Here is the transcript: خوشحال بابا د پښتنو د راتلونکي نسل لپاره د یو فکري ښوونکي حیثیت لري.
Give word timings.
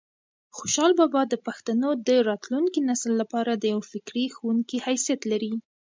خوشحال 0.57 0.91
بابا 0.99 1.21
د 1.27 1.33
پښتنو 1.45 1.89
د 2.07 2.09
راتلونکي 2.29 2.79
نسل 2.89 3.11
لپاره 3.21 3.51
د 3.55 3.63
یو 3.73 3.79
فکري 3.91 4.25
ښوونکي 4.35 4.77
حیثیت 4.85 5.21
لري. 5.31 5.53